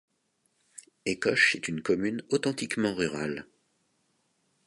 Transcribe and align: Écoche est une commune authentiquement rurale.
Écoche 1.05 1.53
est 1.55 1.67
une 1.67 1.83
commune 1.83 2.23
authentiquement 2.31 2.95
rurale. 2.95 3.45